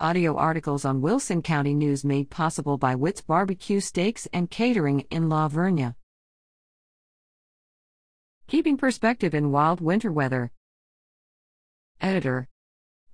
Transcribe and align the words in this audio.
Audio 0.00 0.36
articles 0.36 0.84
on 0.84 1.00
Wilson 1.00 1.40
County 1.40 1.72
News 1.72 2.04
made 2.04 2.28
possible 2.28 2.76
by 2.76 2.96
Witt's 2.96 3.20
Barbecue 3.20 3.78
Steaks 3.78 4.26
and 4.32 4.50
Catering 4.50 5.06
in 5.08 5.28
La 5.28 5.48
Vernia. 5.48 5.94
Keeping 8.48 8.76
perspective 8.76 9.36
in 9.36 9.52
wild 9.52 9.80
winter 9.80 10.10
weather. 10.10 10.50
Editor 12.00 12.48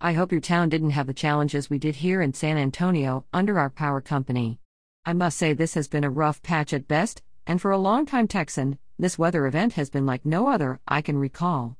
I 0.00 0.14
hope 0.14 0.32
your 0.32 0.40
town 0.40 0.70
didn't 0.70 0.90
have 0.90 1.06
the 1.06 1.12
challenges 1.12 1.68
we 1.68 1.78
did 1.78 1.96
here 1.96 2.22
in 2.22 2.32
San 2.32 2.56
Antonio 2.56 3.26
under 3.30 3.58
our 3.58 3.68
power 3.68 4.00
company. 4.00 4.58
I 5.04 5.12
must 5.12 5.36
say 5.36 5.52
this 5.52 5.74
has 5.74 5.86
been 5.86 6.04
a 6.04 6.10
rough 6.10 6.42
patch 6.42 6.72
at 6.72 6.88
best, 6.88 7.20
and 7.46 7.60
for 7.60 7.72
a 7.72 7.78
longtime 7.78 8.26
Texan, 8.26 8.78
this 8.98 9.18
weather 9.18 9.46
event 9.46 9.74
has 9.74 9.90
been 9.90 10.06
like 10.06 10.24
no 10.24 10.48
other 10.48 10.80
I 10.88 11.02
can 11.02 11.18
recall. 11.18 11.76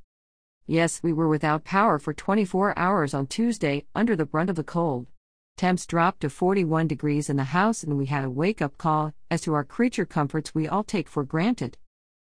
Yes, 0.70 1.02
we 1.02 1.12
were 1.12 1.26
without 1.26 1.64
power 1.64 1.98
for 1.98 2.14
24 2.14 2.78
hours 2.78 3.12
on 3.12 3.26
Tuesday 3.26 3.86
under 3.92 4.14
the 4.14 4.24
brunt 4.24 4.50
of 4.50 4.54
the 4.54 4.62
cold. 4.62 5.08
Temps 5.56 5.84
dropped 5.84 6.20
to 6.20 6.30
41 6.30 6.86
degrees 6.86 7.28
in 7.28 7.36
the 7.36 7.50
house, 7.50 7.82
and 7.82 7.98
we 7.98 8.06
had 8.06 8.22
a 8.22 8.30
wake 8.30 8.62
up 8.62 8.78
call 8.78 9.12
as 9.32 9.40
to 9.40 9.52
our 9.52 9.64
creature 9.64 10.06
comforts 10.06 10.54
we 10.54 10.68
all 10.68 10.84
take 10.84 11.08
for 11.08 11.24
granted. 11.24 11.76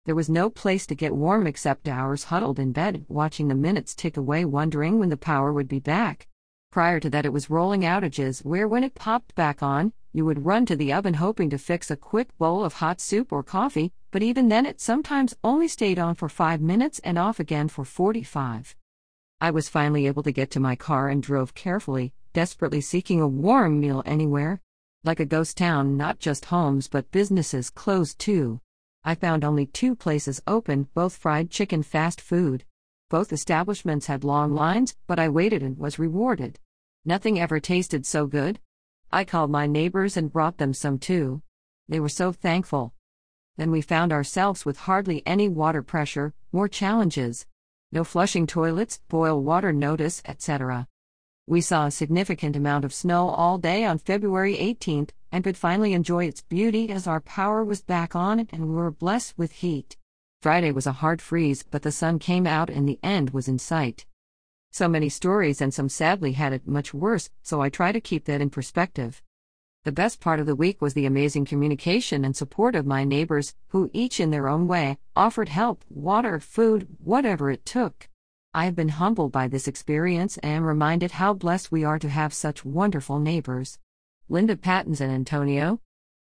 There 0.07 0.15
was 0.15 0.31
no 0.31 0.49
place 0.49 0.87
to 0.87 0.95
get 0.95 1.15
warm 1.15 1.45
except 1.45 1.87
ours 1.87 2.23
huddled 2.23 2.57
in 2.57 2.71
bed, 2.71 3.05
watching 3.07 3.49
the 3.49 3.53
minutes 3.53 3.93
tick 3.93 4.17
away, 4.17 4.45
wondering 4.45 4.97
when 4.97 5.09
the 5.09 5.15
power 5.15 5.53
would 5.53 5.67
be 5.67 5.79
back. 5.79 6.27
Prior 6.71 6.99
to 7.01 7.09
that, 7.11 7.27
it 7.27 7.33
was 7.33 7.51
rolling 7.51 7.81
outages 7.81 8.43
where, 8.43 8.67
when 8.67 8.83
it 8.83 8.95
popped 8.95 9.35
back 9.35 9.61
on, 9.61 9.93
you 10.11 10.25
would 10.25 10.43
run 10.43 10.65
to 10.65 10.75
the 10.75 10.91
oven 10.91 11.13
hoping 11.13 11.51
to 11.51 11.59
fix 11.59 11.91
a 11.91 11.95
quick 11.95 12.35
bowl 12.39 12.65
of 12.65 12.73
hot 12.73 12.99
soup 12.99 13.31
or 13.31 13.43
coffee, 13.43 13.93
but 14.11 14.23
even 14.23 14.49
then 14.49 14.65
it 14.65 14.81
sometimes 14.81 15.35
only 15.43 15.67
stayed 15.67 15.99
on 15.99 16.15
for 16.15 16.29
five 16.29 16.61
minutes 16.61 16.99
and 17.03 17.17
off 17.17 17.39
again 17.39 17.67
for 17.67 17.85
45. 17.85 18.75
I 19.41 19.51
was 19.51 19.69
finally 19.69 20.07
able 20.07 20.23
to 20.23 20.31
get 20.31 20.51
to 20.51 20.59
my 20.59 20.75
car 20.75 21.09
and 21.09 21.23
drove 21.23 21.53
carefully, 21.53 22.13
desperately 22.33 22.81
seeking 22.81 23.21
a 23.21 23.27
warm 23.27 23.79
meal 23.79 24.03
anywhere. 24.05 24.61
Like 25.03 25.19
a 25.19 25.25
ghost 25.25 25.57
town, 25.57 25.95
not 25.95 26.19
just 26.19 26.45
homes 26.45 26.87
but 26.87 27.11
businesses 27.11 27.69
closed 27.69 28.19
too. 28.19 28.59
I 29.03 29.15
found 29.15 29.45
only 29.45 29.65
two 29.65 29.95
places 29.95 30.41
open, 30.45 30.89
both 30.93 31.15
fried 31.15 31.49
chicken 31.49 31.83
fast 31.83 32.19
food. 32.19 32.65
Both 33.09 33.31
establishments 33.31 34.07
had 34.07 34.23
long 34.23 34.53
lines, 34.53 34.95
but 35.07 35.19
I 35.19 35.29
waited 35.29 35.63
and 35.63 35.77
was 35.77 35.97
rewarded. 35.97 36.59
Nothing 37.05 37.39
ever 37.39 37.59
tasted 37.59 38.05
so 38.05 38.27
good. 38.27 38.59
I 39.11 39.23
called 39.23 39.49
my 39.49 39.65
neighbors 39.65 40.17
and 40.17 40.31
brought 40.31 40.57
them 40.57 40.73
some 40.73 40.99
too. 40.99 41.41
They 41.87 41.99
were 41.99 42.09
so 42.09 42.31
thankful. 42.31 42.93
Then 43.59 43.71
we 43.71 43.81
found 43.81 44.13
ourselves 44.13 44.65
with 44.65 44.87
hardly 44.87 45.21
any 45.25 45.49
water 45.49 45.83
pressure, 45.83 46.33
more 46.53 46.69
challenges. 46.69 47.45
No 47.91 48.05
flushing 48.05 48.47
toilets, 48.47 49.01
boil 49.09 49.43
water 49.43 49.73
notice, 49.73 50.21
etc. 50.23 50.87
We 51.45 51.59
saw 51.59 51.85
a 51.85 51.91
significant 51.91 52.55
amount 52.55 52.85
of 52.85 52.93
snow 52.93 53.27
all 53.27 53.57
day 53.57 53.83
on 53.83 53.97
February 53.97 54.55
18th 54.55 55.09
and 55.29 55.43
could 55.43 55.57
finally 55.57 55.91
enjoy 55.91 56.23
its 56.23 56.41
beauty 56.41 56.89
as 56.89 57.05
our 57.05 57.19
power 57.19 57.65
was 57.65 57.81
back 57.81 58.15
on 58.15 58.47
and 58.49 58.69
we 58.69 58.75
were 58.75 58.91
blessed 58.91 59.37
with 59.37 59.51
heat. 59.51 59.97
Friday 60.41 60.71
was 60.71 60.87
a 60.87 60.93
hard 61.03 61.21
freeze, 61.21 61.65
but 61.69 61.81
the 61.81 61.91
sun 61.91 62.17
came 62.17 62.47
out 62.47 62.69
and 62.69 62.87
the 62.87 62.99
end 63.03 63.31
was 63.31 63.49
in 63.49 63.59
sight. 63.59 64.05
So 64.71 64.87
many 64.87 65.09
stories, 65.09 65.59
and 65.59 65.73
some 65.73 65.89
sadly 65.89 66.31
had 66.31 66.53
it 66.53 66.65
much 66.65 66.93
worse, 66.93 67.29
so 67.43 67.61
I 67.61 67.67
try 67.67 67.91
to 67.91 67.99
keep 67.99 68.23
that 68.23 68.39
in 68.39 68.51
perspective. 68.51 69.21
The 69.85 69.93
best 69.93 70.19
part 70.19 70.41
of 70.41 70.45
the 70.45 70.57
week 70.57 70.81
was 70.81 70.93
the 70.93 71.05
amazing 71.05 71.45
communication 71.45 72.25
and 72.25 72.35
support 72.35 72.75
of 72.75 72.85
my 72.85 73.05
neighbors, 73.05 73.55
who 73.69 73.89
each 73.93 74.19
in 74.19 74.29
their 74.29 74.49
own 74.49 74.67
way 74.67 74.97
offered 75.15 75.47
help, 75.47 75.85
water, 75.89 76.41
food, 76.41 76.85
whatever 77.01 77.49
it 77.49 77.65
took. 77.65 78.09
I 78.53 78.65
have 78.65 78.75
been 78.75 78.89
humbled 78.89 79.31
by 79.31 79.47
this 79.47 79.69
experience 79.69 80.37
and 80.39 80.65
reminded 80.65 81.11
how 81.11 81.33
blessed 81.33 81.71
we 81.71 81.85
are 81.85 81.97
to 81.99 82.09
have 82.09 82.33
such 82.33 82.65
wonderful 82.65 83.19
neighbors. 83.19 83.79
Linda 84.27 84.57
Patton, 84.57 84.95
San 84.95 85.11
Antonio, 85.11 85.79